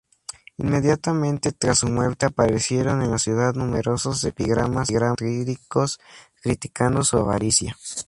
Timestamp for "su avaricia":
7.03-7.77